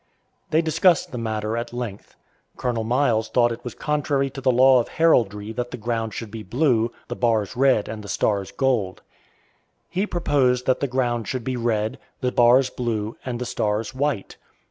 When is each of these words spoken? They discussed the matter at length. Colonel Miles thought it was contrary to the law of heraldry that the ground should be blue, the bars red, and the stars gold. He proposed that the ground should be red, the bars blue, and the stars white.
They 0.49 0.63
discussed 0.63 1.11
the 1.11 1.19
matter 1.19 1.55
at 1.55 1.73
length. 1.73 2.15
Colonel 2.57 2.83
Miles 2.83 3.29
thought 3.29 3.51
it 3.51 3.63
was 3.63 3.75
contrary 3.75 4.31
to 4.31 4.41
the 4.41 4.49
law 4.51 4.79
of 4.79 4.87
heraldry 4.87 5.51
that 5.51 5.69
the 5.69 5.77
ground 5.77 6.15
should 6.15 6.31
be 6.31 6.41
blue, 6.41 6.91
the 7.07 7.15
bars 7.15 7.55
red, 7.55 7.87
and 7.87 8.03
the 8.03 8.09
stars 8.09 8.51
gold. 8.51 9.03
He 9.91 10.07
proposed 10.07 10.65
that 10.65 10.79
the 10.79 10.87
ground 10.87 11.27
should 11.27 11.43
be 11.43 11.55
red, 11.55 11.99
the 12.19 12.31
bars 12.31 12.71
blue, 12.71 13.15
and 13.23 13.37
the 13.37 13.45
stars 13.45 13.93
white. 13.93 14.37